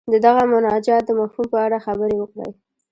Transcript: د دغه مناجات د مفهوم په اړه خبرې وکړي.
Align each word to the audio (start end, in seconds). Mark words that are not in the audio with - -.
د 0.11 0.13
دغه 0.25 0.43
مناجات 0.53 1.03
د 1.05 1.11
مفهوم 1.19 1.47
په 1.53 1.57
اړه 1.65 1.77
خبرې 1.85 2.15
وکړي. 2.19 2.51